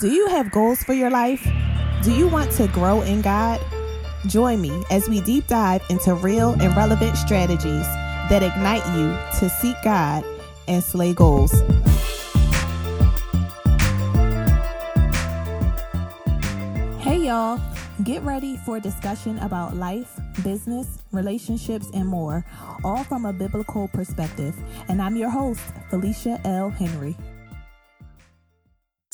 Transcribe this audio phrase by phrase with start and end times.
[0.00, 1.44] Do you have goals for your life?
[2.04, 3.60] Do you want to grow in God?
[4.28, 7.84] Join me as we deep dive into real and relevant strategies
[8.30, 9.08] that ignite you
[9.40, 10.24] to seek God
[10.68, 11.50] and slay goals.
[17.00, 17.60] Hey, y'all.
[18.04, 22.44] Get ready for a discussion about life, business, relationships, and more,
[22.84, 24.54] all from a biblical perspective.
[24.88, 25.60] And I'm your host,
[25.90, 26.70] Phylicia L.
[26.70, 27.16] Henry.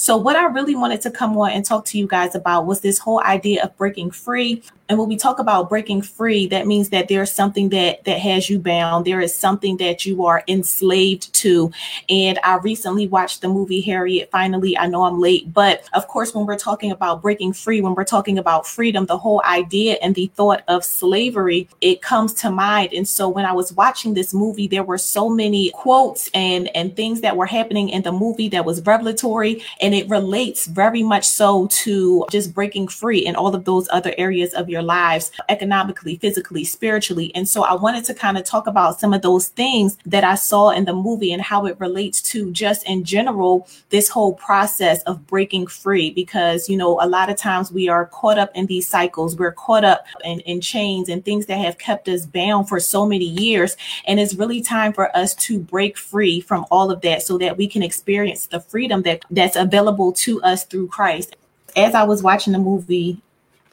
[0.05, 2.83] So, what I really wanted to come on and talk to you guys about was
[2.83, 4.63] this whole idea of breaking free.
[4.91, 8.51] And when we talk about breaking free, that means that there's something that that has
[8.51, 9.07] you bound.
[9.07, 11.73] There is something that you are enslaved to.
[12.11, 14.31] And I recently watched the movie Harriet.
[14.31, 17.95] Finally, I know I'm late, but of course, when we're talking about breaking free, when
[17.95, 22.51] we're talking about freedom, the whole idea and the thought of slavery, it comes to
[22.51, 22.93] mind.
[22.93, 26.95] And so, when I was watching this movie, there were so many quotes and and
[26.95, 31.27] things that were happening in the movie that was revelatory and it relates very much
[31.27, 36.17] so to just breaking free in all of those other areas of your lives, economically,
[36.17, 37.33] physically, spiritually.
[37.35, 40.35] And so I wanted to kind of talk about some of those things that I
[40.35, 45.03] saw in the movie and how it relates to just in general, this whole process
[45.05, 46.11] of breaking free.
[46.11, 49.53] Because, you know, a lot of times we are caught up in these cycles, we're
[49.53, 53.25] caught up in, in chains and things that have kept us bound for so many
[53.25, 53.77] years.
[54.07, 57.57] And it's really time for us to break free from all of that so that
[57.57, 61.37] we can experience the freedom that that's available available to us through Christ.
[61.77, 63.21] As I was watching the movie,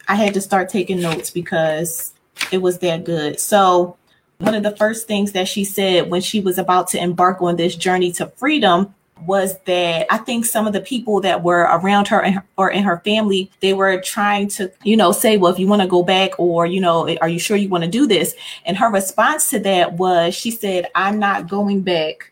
[0.07, 2.13] I had to start taking notes because
[2.51, 3.39] it was that good.
[3.39, 3.97] So,
[4.39, 7.57] one of the first things that she said when she was about to embark on
[7.57, 8.95] this journey to freedom
[9.27, 12.97] was that I think some of the people that were around her or in her
[13.05, 16.31] family, they were trying to, you know, say, well, if you want to go back
[16.39, 18.33] or, you know, are you sure you want to do this?
[18.65, 22.30] And her response to that was, she said, I'm not going back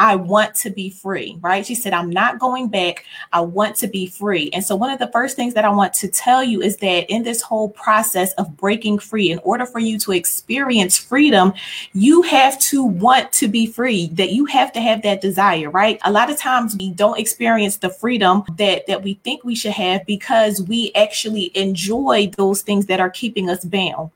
[0.00, 1.64] I want to be free, right?
[1.64, 3.04] She said, I'm not going back.
[3.34, 4.48] I want to be free.
[4.54, 7.10] And so, one of the first things that I want to tell you is that
[7.10, 11.52] in this whole process of breaking free, in order for you to experience freedom,
[11.92, 16.00] you have to want to be free, that you have to have that desire, right?
[16.06, 19.72] A lot of times we don't experience the freedom that, that we think we should
[19.72, 24.10] have because we actually enjoy those things that are keeping us bound.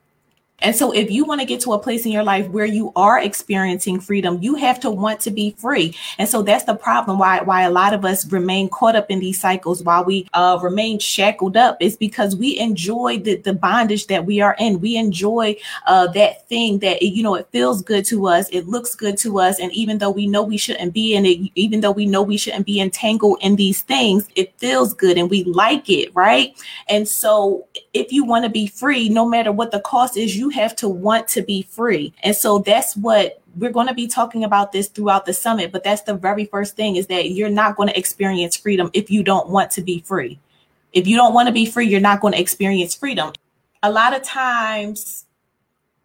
[0.65, 2.91] And so, if you want to get to a place in your life where you
[2.97, 5.95] are experiencing freedom, you have to want to be free.
[6.19, 9.21] And so, that's the problem why why a lot of us remain caught up in
[9.21, 14.07] these cycles, while we uh, remain shackled up, is because we enjoy the, the bondage
[14.07, 14.81] that we are in.
[14.81, 18.95] We enjoy uh, that thing that you know it feels good to us, it looks
[18.95, 21.91] good to us, and even though we know we shouldn't be in it, even though
[21.93, 25.91] we know we shouldn't be entangled in these things, it feels good and we like
[25.91, 26.59] it, right?
[26.89, 30.50] And so, if you want to be free, no matter what the cost is, you
[30.50, 32.12] have to want to be free.
[32.25, 35.84] And so that's what we're going to be talking about this throughout the summit, but
[35.84, 39.22] that's the very first thing is that you're not going to experience freedom if you
[39.22, 40.41] don't want to be free.
[40.93, 43.32] If you don't want to be free, you're not going to experience freedom.
[43.82, 45.26] A lot of times,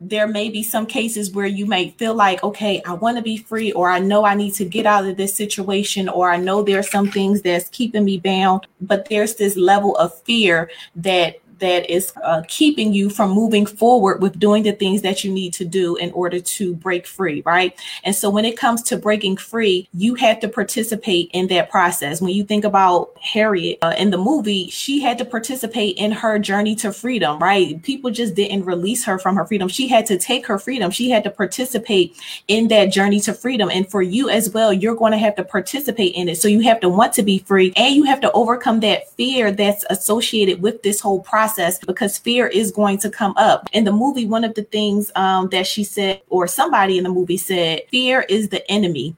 [0.02, 3.36] there may be some cases where you may feel like, okay, I want to be
[3.36, 6.64] free, or I know I need to get out of this situation, or I know
[6.64, 11.42] there are some things that's keeping me bound, but there's this level of fear that
[11.60, 15.54] that is uh, keeping you from moving forward with doing the things that you need
[15.54, 17.78] to do in order to break free, right?
[18.04, 22.22] And so when it comes to breaking free, you have to participate in that process.
[22.22, 26.40] When you think about Harriet uh, in the movie, she had to participate in her
[26.40, 27.82] journey to freedom, right?
[27.84, 29.68] People just didn't release her from her freedom.
[29.68, 30.92] She had to take her freedom.
[30.92, 32.16] She had to participate
[32.48, 33.70] in that journey to freedom.
[33.70, 36.38] And for you as well, you're going to have to participate in it.
[36.38, 39.52] So you have to want to be free and you have to overcome that fear
[39.52, 43.70] that's associated with this whole process process because fear is going to come up.
[43.74, 47.10] In the movie, one of the things um, that she said, or somebody in the
[47.10, 49.16] movie said, fear is the enemy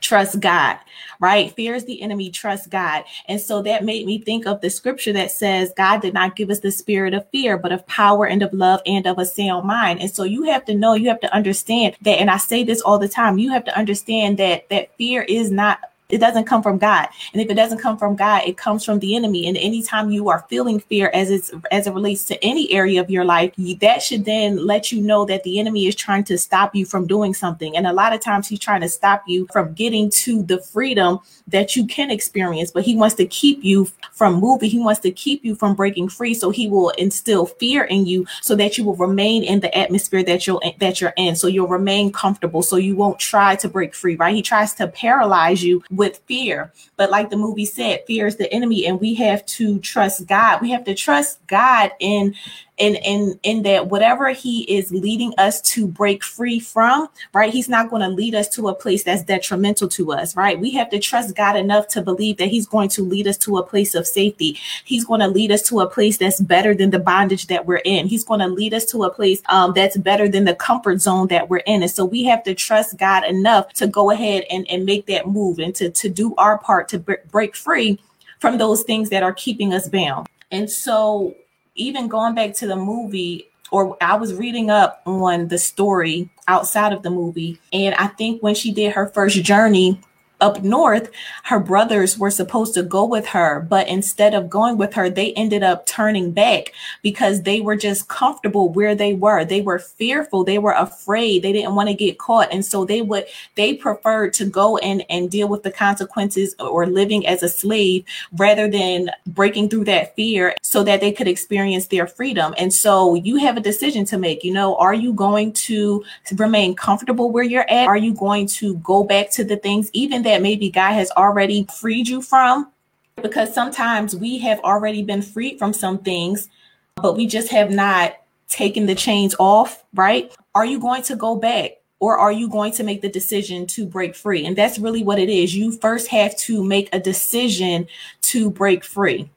[0.00, 0.78] trust God,
[1.18, 1.52] right?
[1.56, 3.02] Fear is the enemy, trust God.
[3.26, 6.50] And so that made me think of the scripture that says, God did not give
[6.50, 9.66] us the spirit of fear, but of power and of love and of a sound
[9.66, 10.00] mind.
[10.00, 12.80] And so you have to know, you have to understand that, and I say this
[12.80, 16.62] all the time, you have to understand that that fear is not it doesn't come
[16.62, 17.08] from God.
[17.34, 19.46] And if it doesn't come from God, it comes from the enemy.
[19.46, 23.10] And anytime you are feeling fear as it's as it relates to any area of
[23.10, 26.38] your life, you, that should then let you know that the enemy is trying to
[26.38, 27.76] stop you from doing something.
[27.76, 31.20] And a lot of times he's trying to stop you from getting to the freedom
[31.46, 34.70] that you can experience, but he wants to keep you from moving.
[34.70, 36.32] He wants to keep you from breaking free.
[36.32, 40.22] So he will instill fear in you so that you will remain in the atmosphere
[40.24, 41.36] that you're that you're in.
[41.36, 42.62] So you'll remain comfortable.
[42.62, 44.34] So you won't try to break free, right?
[44.34, 46.72] He tries to paralyze you with fear.
[46.96, 50.62] But like the movie said, fear is the enemy, and we have to trust God.
[50.62, 52.34] We have to trust God in
[52.78, 57.68] in in in that whatever he is leading us to break free from right he's
[57.68, 60.60] not going to lead us to a place that's detrimental to us right?
[60.60, 63.58] We have to trust god enough to believe that he's going to lead us to
[63.58, 64.56] a place of safety.
[64.84, 67.82] He's going to lead us to a place that's better than the bondage that we're
[67.84, 68.06] in.
[68.06, 71.26] He's going to lead us to a place um, that's better than the comfort zone
[71.28, 71.82] that we're in.
[71.82, 75.26] And so we have to trust god enough to go ahead and, and make that
[75.26, 77.98] move and to, to do our part to break free
[78.38, 80.28] from those things that are keeping us bound.
[80.52, 81.34] And so
[81.78, 86.92] even going back to the movie, or I was reading up on the story outside
[86.92, 90.00] of the movie, and I think when she did her first journey
[90.40, 91.10] up north,
[91.44, 95.32] her brothers were supposed to go with her, but instead of going with her, they
[95.32, 99.44] ended up turning back because they were just comfortable where they were.
[99.44, 102.52] They were fearful, they were afraid, they didn't want to get caught.
[102.52, 106.86] And so they would they preferred to go and, and deal with the consequences or
[106.86, 108.04] living as a slave
[108.36, 112.54] rather than breaking through that fear so that they could experience their freedom.
[112.58, 114.44] And so you have a decision to make.
[114.44, 116.04] You know, are you going to
[116.36, 117.88] remain comfortable where you're at?
[117.88, 121.66] Are you going to go back to the things even that maybe God has already
[121.74, 122.70] freed you from.
[123.16, 126.48] Because sometimes we have already been freed from some things,
[126.96, 128.14] but we just have not
[128.48, 130.32] taken the chains off, right?
[130.54, 131.72] Are you going to go back?
[132.00, 134.46] Or are you going to make the decision to break free?
[134.46, 135.56] And that's really what it is.
[135.56, 137.88] You first have to make a decision
[138.22, 139.30] to break free.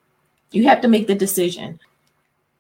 [0.52, 1.80] You have to make the decision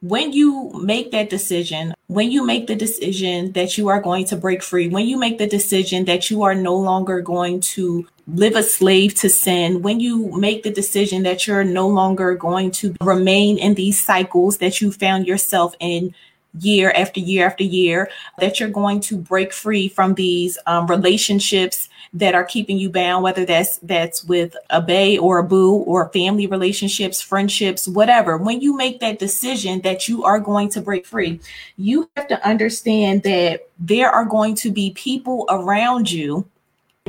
[0.01, 4.35] when you make that decision, when you make the decision that you are going to
[4.35, 8.55] break free, when you make the decision that you are no longer going to live
[8.55, 12.95] a slave to sin, when you make the decision that you're no longer going to
[13.01, 16.13] remain in these cycles that you found yourself in
[16.59, 21.89] year after year after year, that you're going to break free from these um, relationships
[22.13, 26.09] that are keeping you bound, whether that's that's with a bay or a boo or
[26.09, 28.37] family relationships, friendships, whatever.
[28.37, 31.39] When you make that decision that you are going to break free,
[31.77, 36.45] you have to understand that there are going to be people around you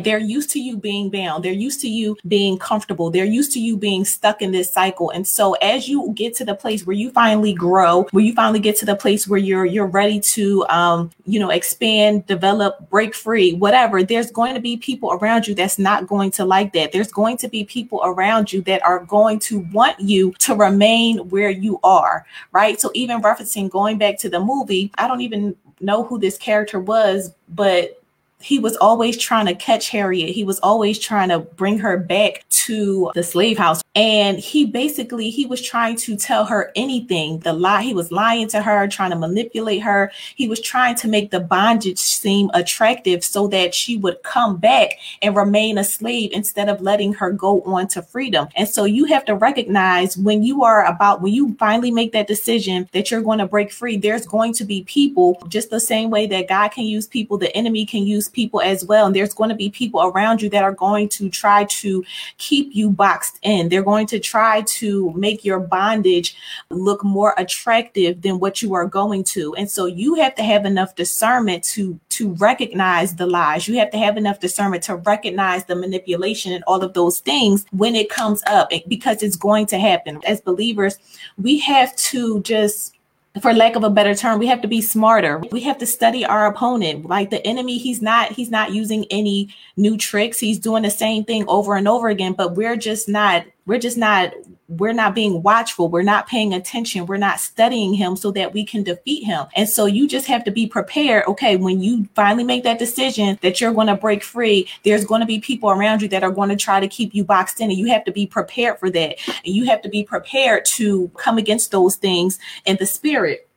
[0.05, 1.45] they're used to you being bound.
[1.45, 3.11] They're used to you being comfortable.
[3.11, 5.11] They're used to you being stuck in this cycle.
[5.11, 8.61] And so as you get to the place where you finally grow, where you finally
[8.61, 13.15] get to the place where you're you're ready to um, you know, expand, develop, break
[13.15, 16.93] free, whatever, there's going to be people around you that's not going to like that.
[16.93, 21.19] There's going to be people around you that are going to want you to remain
[21.29, 22.81] where you are, right?
[22.81, 26.81] So even referencing going back to the movie, I don't even know who this character
[26.81, 28.02] was, but
[28.43, 30.31] he was always trying to catch Harriet.
[30.31, 33.83] He was always trying to bring her back to the slave house.
[33.95, 37.41] And he basically he was trying to tell her anything.
[37.41, 40.13] The lie he was lying to her, trying to manipulate her.
[40.37, 44.93] He was trying to make the bondage seem attractive so that she would come back
[45.21, 48.49] and remain a slave instead of letting her go on to freedom.
[48.57, 52.27] And so you have to recognize when you are about when you finally make that
[52.27, 56.11] decision that you're going to break free, there's going to be people just the same
[56.11, 59.07] way that God can use people, the enemy can use people as well.
[59.07, 62.05] And there's going to be people around you that are going to try to
[62.39, 63.69] keep you boxed in.
[63.69, 66.37] They're going to try to make your bondage
[66.71, 69.55] look more attractive than what you are going to.
[69.55, 73.67] And so you have to have enough discernment to to recognize the lies.
[73.67, 77.65] You have to have enough discernment to recognize the manipulation and all of those things
[77.73, 80.21] when it comes up because it's going to happen.
[80.27, 80.99] As believers,
[81.39, 82.95] we have to just
[83.41, 85.39] for lack of a better term we have to be smarter.
[85.51, 87.07] We have to study our opponent.
[87.07, 90.39] Like the enemy he's not he's not using any new tricks.
[90.39, 93.97] He's doing the same thing over and over again but we're just not we're just
[93.97, 94.33] not
[94.69, 95.91] we're not being watchful.
[95.91, 97.05] We're not paying attention.
[97.05, 99.47] We're not studying him so that we can defeat him.
[99.55, 101.25] And so you just have to be prepared.
[101.27, 105.21] Okay when you finally make that decision that you're going to break free there's going
[105.21, 107.71] to be people around you that are going to try to keep you boxed in
[107.71, 109.19] and you have to be prepared for that.
[109.45, 113.49] And you have to be prepared to come against those things in the spirit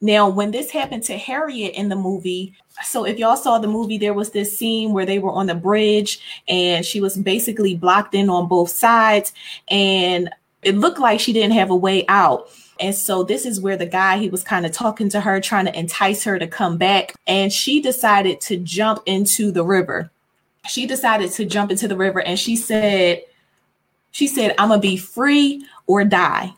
[0.00, 3.98] now, when this happened to Harriet in the movie, so if y'all saw the movie,
[3.98, 8.14] there was this scene where they were on the bridge and she was basically blocked
[8.14, 9.32] in on both sides,
[9.68, 10.30] and
[10.62, 12.48] it looked like she didn't have a way out.
[12.80, 15.64] And so this is where the guy he was kind of talking to her, trying
[15.64, 20.10] to entice her to come back, and she decided to jump into the river.
[20.68, 23.22] She decided to jump into the river, and she said,
[24.12, 26.54] "She said I'm gonna be free or die."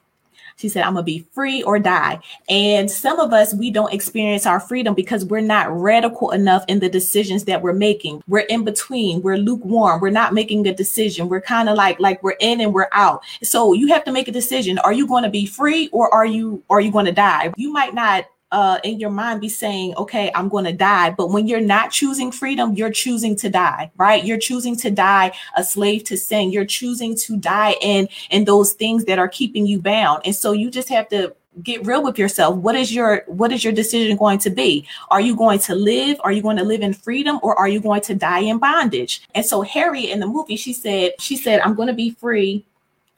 [0.60, 2.20] She said, I'm going to be free or die.
[2.50, 6.80] And some of us, we don't experience our freedom because we're not radical enough in
[6.80, 8.22] the decisions that we're making.
[8.28, 9.22] We're in between.
[9.22, 10.00] We're lukewarm.
[10.00, 11.28] We're not making a decision.
[11.28, 13.24] We're kind of like, like we're in and we're out.
[13.42, 14.78] So you have to make a decision.
[14.80, 17.52] Are you going to be free or are you, are you going to die?
[17.56, 21.10] You might not uh, in your mind be saying, okay, I'm going to die.
[21.10, 24.24] But when you're not choosing freedom, you're choosing to die, right?
[24.24, 26.50] You're choosing to die a slave to sin.
[26.50, 30.22] You're choosing to die in, in those things that are keeping you bound.
[30.24, 32.56] And so you just have to get real with yourself.
[32.56, 34.86] What is your what is your decision going to be?
[35.10, 36.20] Are you going to live?
[36.22, 39.22] Are you going to live in freedom or are you going to die in bondage?
[39.34, 42.64] And so Harriet in the movie, she said, she said, I'm going to be free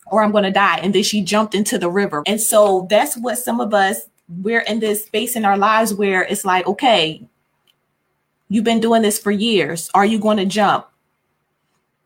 [0.07, 0.79] or I'm going to die.
[0.79, 2.23] And then she jumped into the river.
[2.27, 4.03] And so that's what some of us
[4.41, 7.23] we're in this space in our lives where it's like, okay,
[8.49, 9.91] you've been doing this for years.
[9.95, 10.87] Are you going to jump?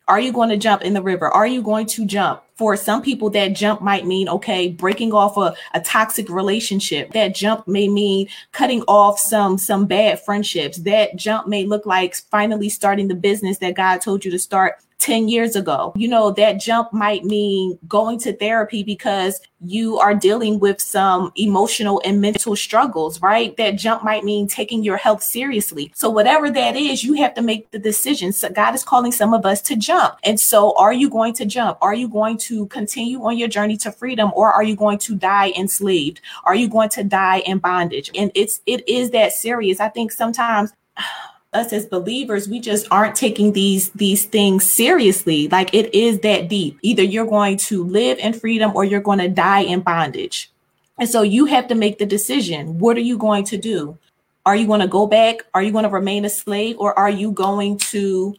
[0.09, 1.29] Are you going to jump in the river?
[1.29, 2.43] Are you going to jump?
[2.55, 7.13] For some people, that jump might mean, okay, breaking off a, a toxic relationship.
[7.13, 10.79] That jump may mean cutting off some, some bad friendships.
[10.79, 14.77] That jump may look like finally starting the business that God told you to start
[14.99, 15.93] 10 years ago.
[15.97, 21.33] You know, that jump might mean going to therapy because you are dealing with some
[21.37, 23.57] emotional and mental struggles, right?
[23.57, 25.93] That jump might mean taking your health seriously.
[25.95, 28.33] So, whatever that is, you have to make the decision.
[28.33, 30.17] So, God is calling some of us to jump.
[30.25, 31.79] And so, are you going to jump?
[31.81, 35.15] Are you going to continue on your journey to freedom or are you going to
[35.15, 36.21] die enslaved?
[36.45, 38.11] Are you going to die in bondage?
[38.15, 39.81] And it's, it is that serious.
[39.81, 40.73] I think sometimes
[41.57, 45.49] us as believers we just aren't taking these these things seriously.
[45.49, 46.79] Like it is that deep.
[46.83, 50.51] Either you're going to live in freedom or you're going to die in bondage.
[50.99, 52.79] And so you have to make the decision.
[52.79, 53.99] What are you going to do?
[54.45, 55.39] Are you going to go back?
[55.55, 58.35] Are you going to remain a slave or are you going to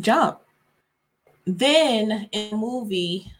[0.00, 0.40] jump?
[1.46, 3.30] Then in the movie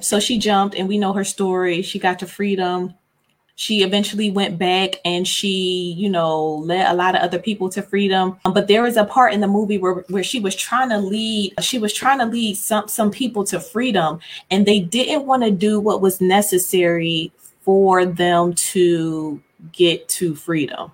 [0.00, 1.82] so she jumped and we know her story.
[1.82, 2.94] She got to freedom
[3.56, 7.82] she eventually went back and she, you know, led a lot of other people to
[7.82, 8.38] freedom.
[8.44, 10.98] Um, but there was a part in the movie where, where she was trying to
[10.98, 15.42] lead, she was trying to lead some, some people to freedom and they didn't want
[15.42, 17.30] to do what was necessary
[17.60, 19.40] for them to
[19.72, 20.90] get to freedom.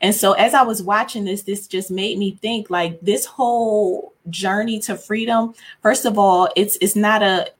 [0.00, 4.12] And so as I was watching this, this just made me think like this whole
[4.30, 7.50] journey to freedom, first of all, it's it's not a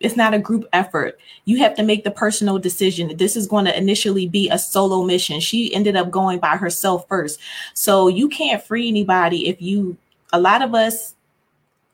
[0.00, 1.18] it's not a group effort.
[1.44, 3.16] You have to make the personal decision.
[3.16, 5.40] This is going to initially be a solo mission.
[5.40, 7.40] She ended up going by herself first.
[7.74, 9.96] So you can't free anybody if you,
[10.32, 11.14] a lot of us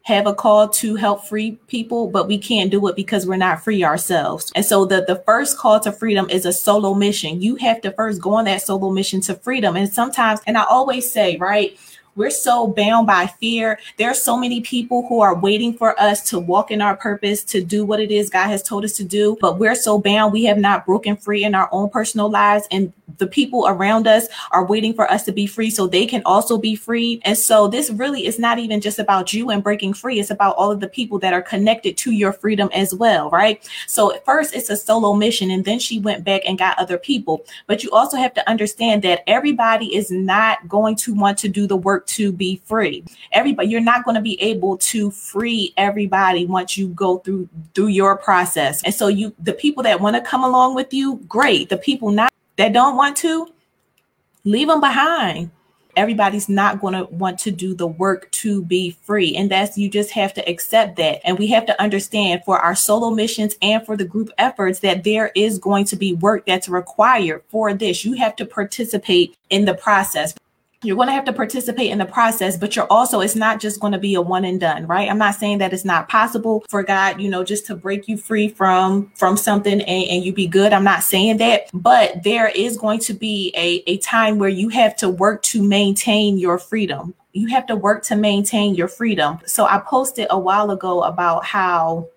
[0.04, 3.62] have a call to help free people, but we can't do it because we're not
[3.62, 4.50] free ourselves.
[4.56, 7.40] And so the, the first call to freedom is a solo mission.
[7.40, 9.76] You have to first go on that solo mission to freedom.
[9.76, 11.78] And sometimes, and I always say, right,
[12.14, 13.78] we're so bound by fear.
[13.96, 17.42] There are so many people who are waiting for us to walk in our purpose,
[17.44, 20.32] to do what it is God has told us to do, but we're so bound.
[20.32, 22.66] We have not broken free in our own personal lives.
[22.70, 26.22] And the people around us are waiting for us to be free so they can
[26.24, 27.20] also be free.
[27.24, 30.20] And so this really is not even just about you and breaking free.
[30.20, 33.66] It's about all of the people that are connected to your freedom as well, right?
[33.86, 36.98] So at first it's a solo mission and then she went back and got other
[36.98, 37.44] people.
[37.66, 41.66] But you also have to understand that everybody is not going to want to do
[41.66, 43.04] the work to be free.
[43.32, 47.88] Everybody, you're not going to be able to free everybody once you go through through
[47.88, 48.82] your process.
[48.84, 51.68] And so you the people that want to come along with you, great.
[51.68, 53.48] The people not that don't want to,
[54.44, 55.50] leave them behind.
[55.94, 59.36] Everybody's not going to want to do the work to be free.
[59.36, 61.20] And that's, you just have to accept that.
[61.22, 65.04] And we have to understand for our solo missions and for the group efforts that
[65.04, 68.06] there is going to be work that's required for this.
[68.06, 70.34] You have to participate in the process
[70.82, 73.80] you're going to have to participate in the process, but you're also, it's not just
[73.80, 75.08] going to be a one and done, right?
[75.08, 78.16] I'm not saying that it's not possible for God, you know, just to break you
[78.16, 80.72] free from, from something and, and you be good.
[80.72, 84.68] I'm not saying that, but there is going to be a, a time where you
[84.70, 87.14] have to work to maintain your freedom.
[87.32, 89.38] You have to work to maintain your freedom.
[89.46, 92.08] So I posted a while ago about how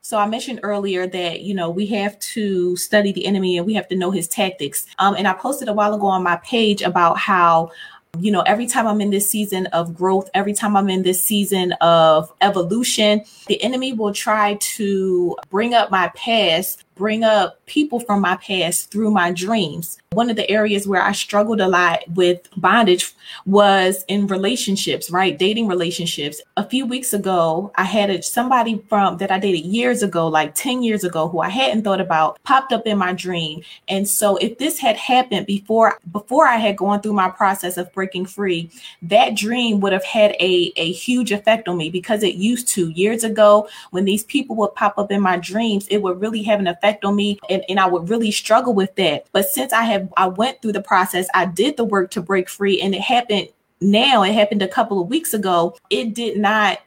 [0.00, 3.74] so I mentioned earlier that you know we have to study the enemy and we
[3.74, 4.86] have to know his tactics.
[4.98, 7.70] Um, and I posted a while ago on my page about how
[8.18, 11.22] you know, every time I'm in this season of growth, every time I'm in this
[11.22, 18.00] season of evolution, the enemy will try to bring up my past bring up people
[18.00, 19.98] from my past through my dreams.
[20.18, 23.14] One of the areas where I struggled a lot with bondage
[23.46, 25.38] was in relationships, right?
[25.38, 26.42] Dating relationships.
[26.56, 30.56] A few weeks ago, I had a, somebody from that I dated years ago, like
[30.56, 33.62] 10 years ago, who I hadn't thought about popped up in my dream.
[33.86, 37.92] And so if this had happened before before I had gone through my process of
[37.92, 38.72] breaking free,
[39.02, 42.88] that dream would have had a, a huge effect on me because it used to
[42.90, 46.58] years ago when these people would pop up in my dreams, it would really have
[46.58, 49.26] an effect on me and, and I would really struggle with that.
[49.30, 52.48] But since I have I went through the process, I did the work to break
[52.48, 53.48] free and it happened
[53.80, 55.76] now, it happened a couple of weeks ago.
[55.90, 56.78] It did not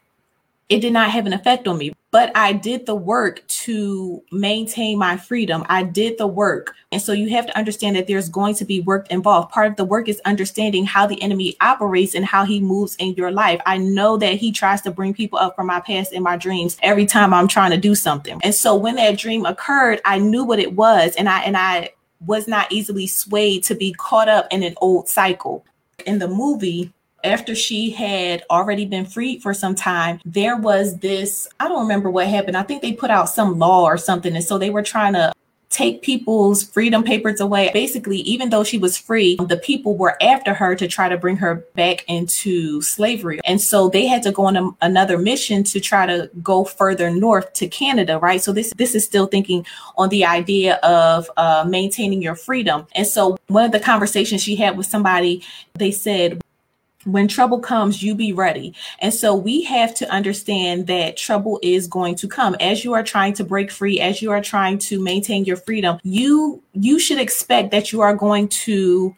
[0.70, 1.94] it did not have an effect on me.
[2.12, 5.66] but I did the work to maintain my freedom.
[5.70, 6.76] I did the work.
[6.92, 9.52] And so you have to understand that there's going to be work involved.
[9.52, 13.14] Part of the work is understanding how the enemy operates and how he moves in
[13.16, 13.62] your life.
[13.66, 16.78] I know that he tries to bring people up from my past and my dreams
[16.82, 18.42] every time I'm trying to do something.
[18.44, 21.92] And so when that dream occurred, I knew what it was and I and I
[22.26, 25.66] was not easily swayed to be caught up in an old cycle.
[26.06, 26.92] In the movie,
[27.24, 32.10] after she had already been freed for some time, there was this I don't remember
[32.10, 32.58] what happened.
[32.58, 34.36] I think they put out some law or something.
[34.36, 35.32] And so they were trying to
[35.72, 37.72] take people's freedom papers away.
[37.74, 41.38] Basically, even though she was free, the people were after her to try to bring
[41.38, 43.40] her back into slavery.
[43.46, 47.10] And so they had to go on a, another mission to try to go further
[47.10, 48.42] north to Canada, right?
[48.42, 49.66] So this this is still thinking
[49.98, 52.86] on the idea of uh, maintaining your freedom.
[52.94, 55.44] And so one of the conversations she had with somebody,
[55.76, 56.42] they said,
[57.06, 58.74] when trouble comes, you be ready.
[59.00, 63.04] And so we have to understand that trouble is going to come as you are
[63.04, 66.00] trying to break free, as you are trying to maintain your freedom.
[66.04, 69.16] You you should expect that you are going to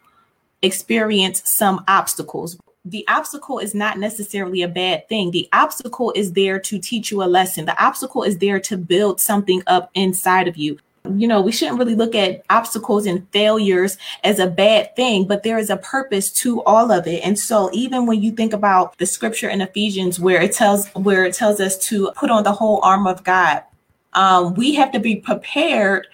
[0.62, 2.58] experience some obstacles.
[2.86, 5.32] The obstacle is not necessarily a bad thing.
[5.32, 7.66] The obstacle is there to teach you a lesson.
[7.66, 10.80] The obstacle is there to build something up inside of you
[11.10, 15.44] you know, we shouldn't really look at obstacles and failures as a bad thing, but
[15.44, 17.22] there is a purpose to all of it.
[17.26, 21.26] And so even when you think about the scripture in Ephesians where it tells where
[21.26, 23.64] it tells us to put on the whole armor of God,
[24.14, 26.08] um, we have to be prepared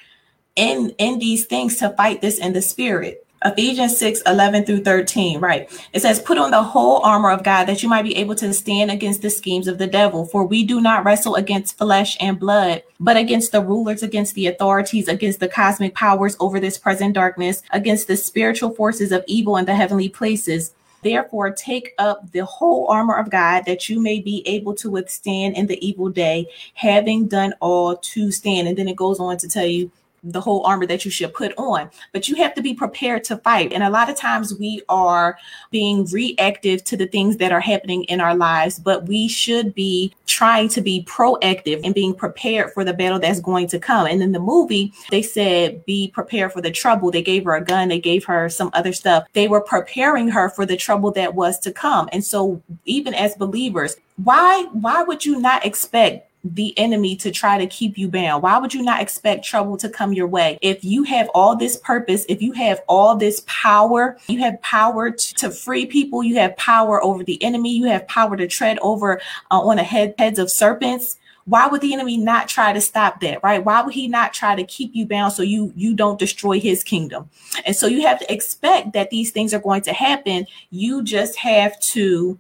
[0.56, 3.26] in in these things to fight this in the spirit.
[3.46, 5.72] Ephesians 6 11 through 13, right?
[5.94, 8.54] It says, Put on the whole armor of God that you might be able to
[8.54, 10.26] stand against the schemes of the devil.
[10.26, 14.48] For we do not wrestle against flesh and blood, but against the rulers, against the
[14.48, 19.56] authorities, against the cosmic powers over this present darkness, against the spiritual forces of evil
[19.56, 20.74] in the heavenly places.
[21.02, 25.56] Therefore, take up the whole armor of God that you may be able to withstand
[25.56, 28.68] in the evil day, having done all to stand.
[28.68, 29.92] And then it goes on to tell you
[30.24, 33.38] the whole armor that you should put on but you have to be prepared to
[33.38, 33.74] fight.
[33.74, 35.38] And a lot of times we are
[35.72, 40.14] being reactive to the things that are happening in our lives but we should be
[40.26, 44.08] trying to be proactive and being prepared for the battle that's going to come.
[44.08, 47.12] And in the movie they said be prepared for the trouble.
[47.12, 47.90] They gave her a gun.
[47.90, 49.26] They gave her some other stuff.
[49.34, 52.10] They were preparing her for the trouble that was to come.
[52.12, 57.58] And so even as believers why why would you not expect the enemy to try
[57.58, 58.44] to keep you bound?
[58.44, 60.58] Why would you not expect trouble to come your way?
[60.62, 65.12] If you have all this purpose, if you have all this power, you have power
[65.12, 69.20] to, free people, you have power over the enemy, you have power to tread over
[69.52, 71.18] uh, on the head, heads of serpents.
[71.46, 73.64] Why would the enemy not try to stop that, right?
[73.64, 76.84] Why would he not try to keep you bound so you you don't destroy his
[76.84, 77.28] kingdom?
[77.66, 80.46] And so you have to expect that these things are going to happen.
[80.70, 82.38] You just have to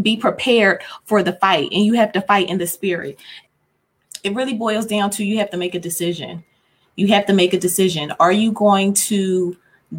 [0.00, 3.18] be prepared for the fight and you have to fight in the spirit.
[4.22, 6.44] It really boils down to you have to make a decision.
[6.96, 8.12] You have to make a decision.
[8.20, 9.56] Are you going to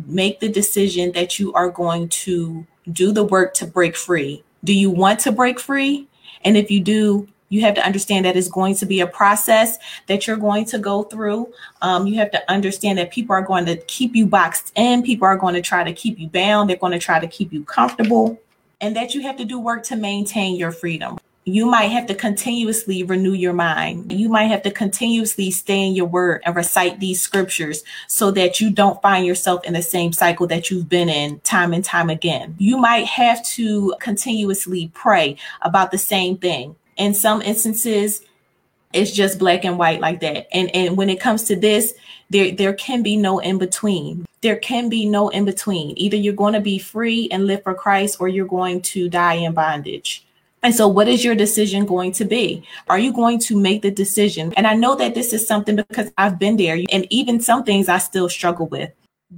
[0.07, 4.43] make the decision that you are going to do the work to break free?
[4.63, 6.07] Do you want to break free?
[6.43, 9.77] And if you do, you have to understand that it's going to be a process
[10.07, 11.53] that you're going to go through.
[11.81, 15.03] Um, you have to understand that people are going to keep you boxed in.
[15.03, 16.69] People are going to try to keep you bound.
[16.69, 18.39] They're going to try to keep you comfortable
[18.81, 21.17] and that you have to do work to maintain your freedom.
[21.47, 24.11] You might have to continuously renew your mind.
[24.11, 28.59] You might have to continuously stay in your word and recite these scriptures so that
[28.59, 32.09] you don't find yourself in the same cycle that you've been in time and time
[32.09, 32.55] again.
[32.57, 36.75] You might have to continuously pray about the same thing.
[36.97, 38.23] In some instances,
[38.91, 40.47] it's just black and white like that.
[40.51, 41.93] And and when it comes to this,
[42.31, 44.24] there there can be no in between.
[44.41, 45.97] There can be no in between.
[45.97, 49.35] Either you're going to be free and live for Christ or you're going to die
[49.35, 50.25] in bondage.
[50.61, 52.65] And so, what is your decision going to be?
[52.89, 54.51] Are you going to make the decision?
[54.57, 57.87] And I know that this is something because I've been there, and even some things
[57.87, 58.91] I still struggle with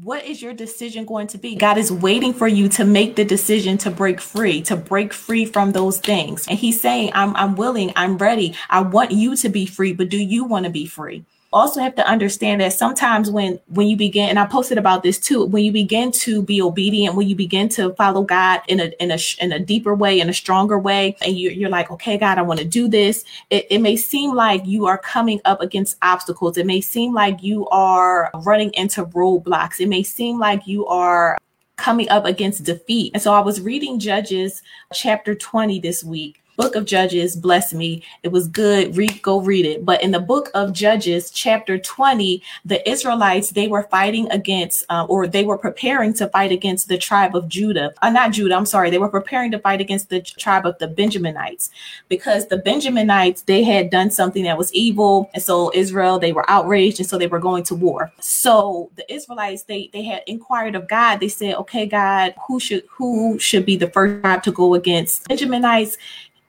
[0.04, 1.56] what is your decision going to be?
[1.56, 5.46] God is waiting for you to make the decision to break free, to break free
[5.46, 6.46] from those things.
[6.48, 8.54] And he's saying, I'm, I'm willing, I'm ready.
[8.70, 11.26] I want you to be free, but do you want to be free?
[11.54, 15.20] Also have to understand that sometimes when when you begin and i posted about this
[15.20, 18.92] too when you begin to be obedient when you begin to follow god in a
[19.00, 22.18] in a in a deeper way in a stronger way and you, you're like okay
[22.18, 25.62] god i want to do this it, it may seem like you are coming up
[25.62, 26.58] against obstacles.
[26.58, 29.80] It may seem like you are running into roadblocks.
[29.80, 31.38] It may seem like you are
[31.78, 33.12] coming up against defeat.
[33.14, 34.62] And so i was reading judges
[34.94, 38.04] chapter 20 this week book of Judges bless me.
[38.24, 38.98] It was good.
[38.98, 39.86] Read, go read it.
[39.86, 45.06] But in the book of Judges, chapter 20, the Israelites, they were fighting against, uh,
[45.08, 47.94] or they were preparing to fight against the tribe of Judah.
[48.02, 48.90] Uh, not Judah, I'm sorry.
[48.90, 51.70] They were preparing to fight against the tribe of the Benjaminites
[52.10, 55.30] because the Benjaminites, they had done something that was evil.
[55.36, 57.00] And so Israel, they were outraged.
[57.00, 58.12] And so they were going to war.
[58.20, 61.20] So the Israelites, they, they had inquired of God.
[61.20, 65.28] They said, okay, God, who should, who should be the first tribe to go against
[65.30, 65.98] Benjaminites?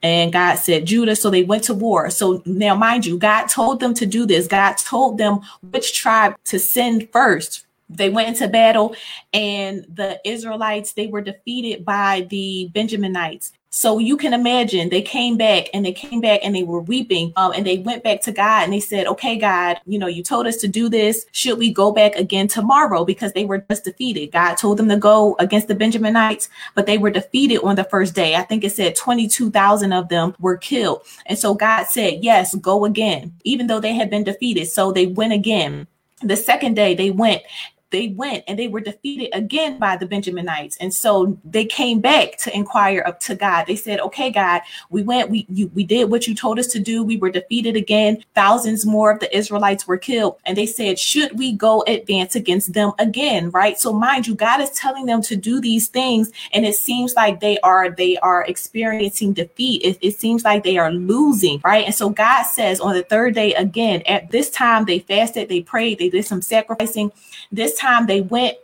[0.03, 1.17] And God said, Judah.
[1.17, 2.11] So they went to war.
[2.11, 4.47] So now, mind you, God told them to do this.
[4.47, 7.67] God told them which tribe to send first.
[7.91, 8.95] They went into battle,
[9.33, 13.53] and the Israelites, they were defeated by the Benjaminites.
[13.71, 17.33] So you can imagine they came back and they came back and they were weeping
[17.37, 20.23] um, and they went back to God and they said, okay, God, you know, you
[20.23, 21.27] told us to do this.
[21.33, 23.05] Should we go back again tomorrow?
[23.05, 24.33] Because they were just defeated.
[24.33, 28.15] God told them to go against the Benjaminites, but they were defeated on the first
[28.15, 28.37] day.
[28.37, 31.03] I think it said 22,000 of them were killed.
[31.27, 34.69] And so God said, yes, go again, even though they had been defeated.
[34.69, 35.87] So they went again.
[36.23, 37.43] The second day they went
[37.91, 40.77] they went and they were defeated again by the Benjaminites.
[40.81, 43.65] And so they came back to inquire up to God.
[43.67, 46.81] They said, okay, God, we went, we, you, we did what you told us to
[46.81, 47.03] do.
[47.03, 48.23] We were defeated again.
[48.35, 50.37] Thousands more of the Israelites were killed.
[50.45, 53.51] And they said, should we go advance against them again?
[53.51, 53.79] Right.
[53.79, 56.31] So mind you, God is telling them to do these things.
[56.53, 59.83] And it seems like they are, they are experiencing defeat.
[59.83, 61.61] It, it seems like they are losing.
[61.65, 61.87] Right.
[61.87, 65.63] And so God says on the third day again, at this time they fasted, they
[65.63, 67.13] prayed, they did some sacrificing.
[67.51, 68.57] This time they went,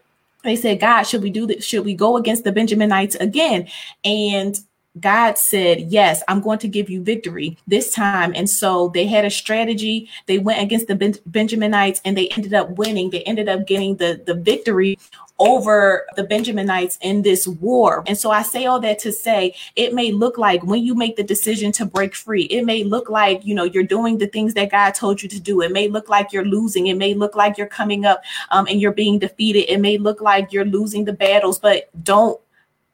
[0.43, 1.65] they said, God, should we do this?
[1.65, 3.69] Should we go against the Benjaminites again?
[4.05, 4.59] And
[5.01, 8.33] God said, Yes, I'm going to give you victory this time.
[8.35, 10.09] And so they had a strategy.
[10.27, 13.11] They went against the ben- Benjaminites and they ended up winning.
[13.11, 14.99] They ended up getting the, the victory
[15.39, 18.05] over the Benjaminites in this war.
[18.07, 21.17] And so I say all that to say it may look like when you make
[21.17, 24.55] the decision to break free, it may look like, you know, you're doing the things
[24.55, 25.61] that God told you to do.
[25.61, 26.87] It may look like you're losing.
[26.87, 29.73] It may look like you're coming up um, and you're being defeated.
[29.73, 32.41] It may look like you're losing the battles, but don't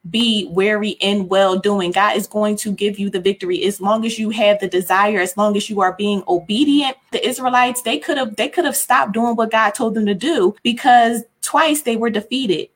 [0.09, 1.91] be wary in well doing.
[1.91, 5.19] God is going to give you the victory as long as you have the desire,
[5.19, 6.97] as long as you are being obedient.
[7.11, 10.15] The Israelites, they could have they could have stopped doing what God told them to
[10.15, 12.69] do because twice they were defeated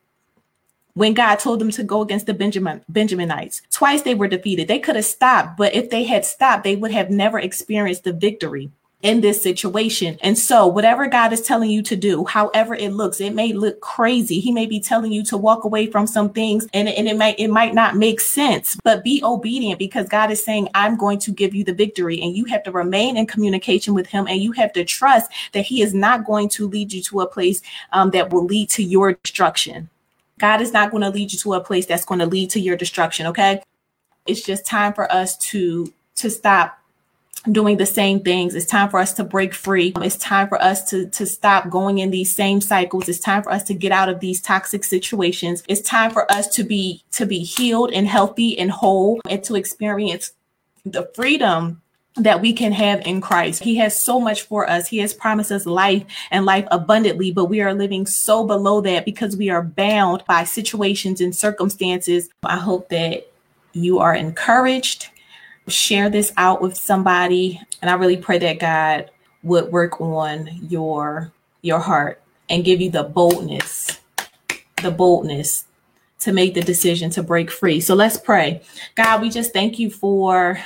[0.93, 3.61] when God told them to go against the Benjamin Benjaminites.
[3.69, 4.67] Twice they were defeated.
[4.67, 8.13] They could have stopped, but if they had stopped, they would have never experienced the
[8.13, 10.17] victory in this situation.
[10.21, 13.79] And so, whatever God is telling you to do, however it looks, it may look
[13.81, 14.39] crazy.
[14.39, 17.39] He may be telling you to walk away from some things and, and it might
[17.39, 21.31] it might not make sense, but be obedient because God is saying, I'm going to
[21.31, 22.19] give you the victory.
[22.21, 25.65] And you have to remain in communication with him and you have to trust that
[25.65, 28.83] he is not going to lead you to a place um, that will lead to
[28.83, 29.89] your destruction.
[30.39, 32.59] God is not going to lead you to a place that's going to lead to
[32.59, 33.27] your destruction.
[33.27, 33.61] Okay.
[34.25, 36.79] It's just time for us to to stop
[37.51, 38.55] doing the same things.
[38.55, 39.93] It's time for us to break free.
[39.97, 43.07] It's time for us to, to stop going in these same cycles.
[43.07, 45.63] It's time for us to get out of these toxic situations.
[45.67, 49.55] It's time for us to be to be healed and healthy and whole and to
[49.55, 50.33] experience
[50.85, 51.81] the freedom
[52.17, 53.63] that we can have in Christ.
[53.63, 54.87] He has so much for us.
[54.87, 59.03] He has promised us life and life abundantly, but we are living so below that
[59.03, 62.29] because we are bound by situations and circumstances.
[62.43, 63.27] I hope that
[63.73, 65.09] you are encouraged
[65.67, 69.09] share this out with somebody and i really pray that god
[69.43, 73.99] would work on your your heart and give you the boldness
[74.81, 75.65] the boldness
[76.19, 77.79] to make the decision to break free.
[77.79, 78.61] So let's pray.
[78.95, 80.59] God we just thank you for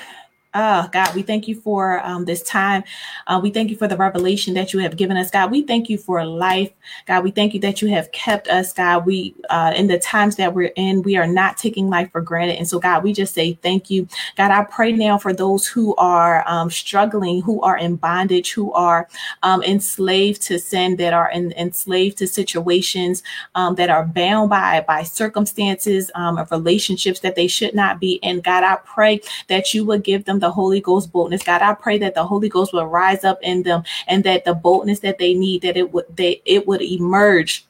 [0.56, 2.84] Oh, God, we thank you for um, this time.
[3.28, 5.52] Uh, we thank you for the revelation that you have given us, God.
[5.52, 6.72] We thank you for life,
[7.06, 7.24] God.
[7.24, 9.06] We thank you that you have kept us, God.
[9.06, 12.58] We, uh, in the times that we're in, we are not taking life for granted.
[12.58, 14.08] And so, God, we just say thank you.
[14.38, 18.74] God, I pray now for those who are um, struggling, who are in bondage, who
[18.74, 19.08] are
[19.44, 23.22] um, enslaved to sin, that are in, enslaved to situations
[23.54, 28.14] um, that are bound by, by circumstances um, of relationships that they should not be
[28.24, 28.42] in.
[28.42, 31.44] God, I pray that you would give them the Holy Ghost boldness.
[31.44, 34.54] God, I pray that the Holy Ghost will rise up in them and that the
[34.54, 37.66] boldness that they need, that it would they it would emerge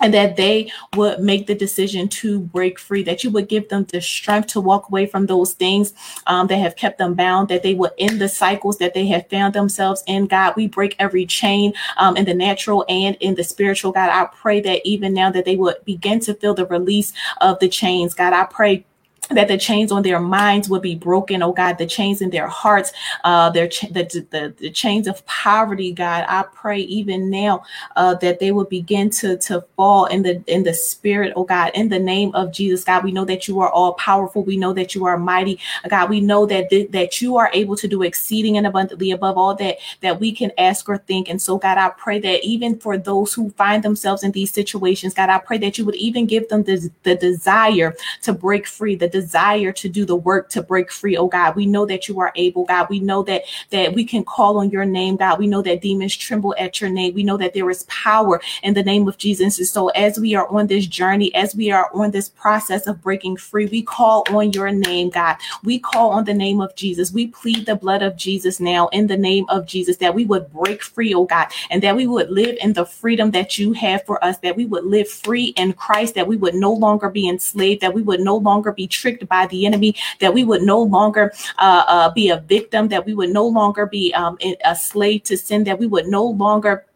[0.00, 3.84] and that they would make the decision to break free, that you would give them
[3.84, 5.94] the strength to walk away from those things
[6.26, 9.28] um, that have kept them bound, that they would end the cycles that they have
[9.28, 10.26] found themselves in.
[10.26, 13.92] God, we break every chain um, in the natural and in the spiritual.
[13.92, 17.58] God, I pray that even now that they would begin to feel the release of
[17.60, 18.14] the chains.
[18.14, 18.84] God, I pray
[19.30, 22.48] that the chains on their minds would be broken, oh God, the chains in their
[22.48, 22.92] hearts,
[23.24, 26.24] uh, their ch- the, the, the chains of poverty, God.
[26.28, 27.64] I pray even now
[27.96, 31.72] uh, that they would begin to to fall in the in the spirit, oh God,
[31.74, 33.04] in the name of Jesus, God.
[33.04, 34.42] We know that you are all powerful.
[34.42, 35.58] We know that you are mighty,
[35.88, 36.10] God.
[36.10, 39.54] We know that th- that you are able to do exceeding and abundantly above all
[39.56, 41.28] that that we can ask or think.
[41.28, 45.14] And so, God, I pray that even for those who find themselves in these situations,
[45.14, 48.94] God, I pray that you would even give them the, the desire to break free,
[48.94, 51.54] the desire to do the work to break free, oh God.
[51.54, 52.88] We know that you are able, God.
[52.90, 55.38] We know that that we can call on your name, God.
[55.38, 57.14] We know that demons tremble at your name.
[57.14, 59.58] We know that there is power in the name of Jesus.
[59.58, 63.00] And so as we are on this journey, as we are on this process of
[63.00, 65.36] breaking free, we call on your name, God.
[65.62, 67.12] We call on the name of Jesus.
[67.12, 70.52] We plead the blood of Jesus now in the name of Jesus that we would
[70.52, 74.04] break free, oh God, and that we would live in the freedom that you have
[74.06, 77.28] for us, that we would live free in Christ, that we would no longer be
[77.28, 80.80] enslaved, that we would no longer be tricked by the enemy, that we would no
[80.80, 85.22] longer uh, uh, be a victim, that we would no longer be um, a slave
[85.24, 86.86] to sin, that we would no longer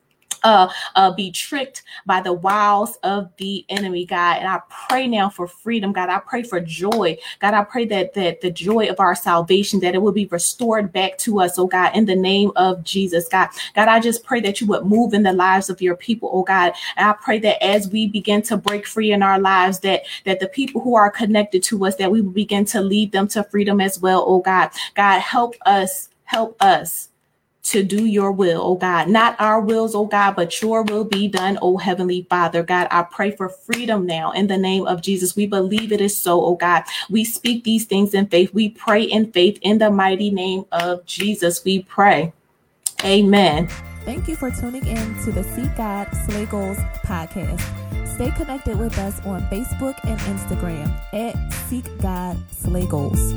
[0.45, 4.39] uh, uh, be tricked by the wiles of the enemy, God.
[4.39, 6.09] And I pray now for freedom, God.
[6.09, 7.55] I pray for joy, God.
[7.55, 11.19] I pray that that the joy of our salvation that it will be restored back
[11.19, 13.49] to us, oh God, in the name of Jesus, God.
[13.75, 16.43] God, I just pray that you would move in the lives of your people, oh
[16.43, 16.73] God.
[16.97, 20.41] And I pray that as we begin to break free in our lives, that that
[20.41, 23.45] the people who are connected to us, that we will begin to lead them to
[23.45, 24.71] freedom as well, oh God.
[24.95, 27.08] God, help us, help us
[27.69, 29.09] to do your will, oh God.
[29.09, 32.63] Not our wills, oh God, but your will be done, oh Heavenly Father.
[32.63, 35.37] God, I pray for freedom now in the name of Jesus.
[35.37, 36.85] We believe it is so, oh God.
[37.11, 38.53] We speak these things in faith.
[38.55, 41.65] We pray in faith in the mighty name of Jesus.
[41.65, 42.33] We pray.
[43.05, 43.69] Amen.
[44.05, 47.61] Thank you for tuning in to the Seek God Slay Goals podcast.
[48.15, 53.35] Stay connected with us on Facebook and Instagram at Seek God Slay Goals.